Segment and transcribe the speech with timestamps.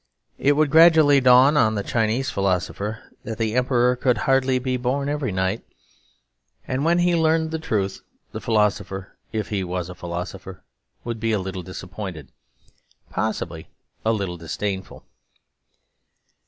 [0.39, 5.07] It would gradually dawn on the Chinese philosopher that the Emperor could hardly be born
[5.07, 5.63] every night.
[6.67, 8.01] And when he learnt the truth
[8.31, 10.63] the philosopher, if he was a philosopher,
[11.03, 12.31] would be a little disappointed...
[13.11, 13.67] possibly
[14.03, 15.05] a little disdainful.